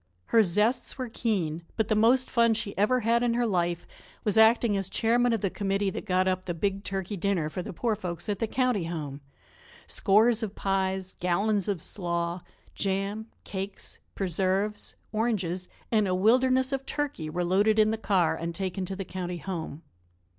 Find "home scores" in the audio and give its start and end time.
8.85-10.41